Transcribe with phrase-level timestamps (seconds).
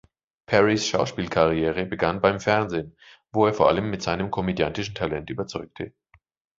[0.47, 2.97] Perrys Schauspielkarriere begann beim Fernsehen,
[3.31, 5.93] wo er vor allem mit seinem komödiantischen Talent überzeugte.